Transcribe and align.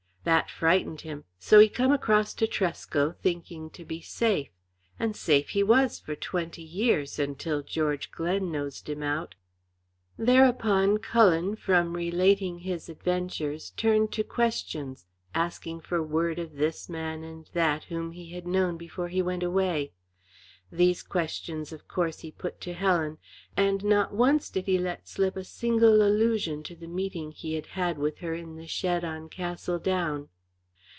That 0.23 0.51
frightened 0.51 1.01
him, 1.01 1.23
so 1.39 1.57
he 1.57 1.67
come 1.67 1.91
across 1.91 2.35
to 2.35 2.45
Tresco, 2.45 3.15
thinking 3.23 3.71
to 3.71 3.83
be 3.83 4.01
safe. 4.01 4.49
And 4.99 5.15
safe 5.15 5.49
he 5.49 5.63
was 5.63 5.99
for 5.99 6.15
twenty 6.15 6.61
years, 6.61 7.17
until 7.17 7.63
George 7.63 8.11
Glen 8.11 8.51
nosed 8.51 8.87
him 8.87 9.01
out." 9.01 9.33
Thereupon, 10.19 10.99
Cullen, 10.99 11.55
from 11.55 11.93
relating 11.93 12.59
his 12.59 12.87
adventures, 12.87 13.71
turned 13.71 14.11
to 14.11 14.23
questions 14.23 15.07
asking 15.33 15.79
for 15.81 16.03
word 16.03 16.37
of 16.37 16.55
this 16.57 16.87
man 16.87 17.23
and 17.23 17.49
that 17.53 17.85
whom 17.85 18.11
he 18.11 18.29
had 18.33 18.45
known 18.45 18.77
before 18.77 19.07
he 19.07 19.23
went 19.23 19.41
away. 19.41 19.91
These 20.73 21.03
questions 21.03 21.73
of 21.73 21.89
course 21.89 22.19
he 22.21 22.31
put 22.31 22.61
to 22.61 22.71
Helen, 22.73 23.17
and 23.57 23.83
not 23.83 24.13
once 24.13 24.49
did 24.49 24.67
he 24.67 24.77
let 24.77 25.05
slip 25.05 25.35
a 25.35 25.43
single 25.43 26.01
allusion 26.01 26.63
to 26.63 26.77
the 26.77 26.87
meeting 26.87 27.33
he 27.33 27.55
had 27.55 27.65
had 27.75 27.97
with 27.97 28.19
her 28.19 28.33
in 28.33 28.55
the 28.55 28.67
shed 28.67 29.03
on 29.03 29.27
Castle 29.27 29.79
Down. 29.79 30.29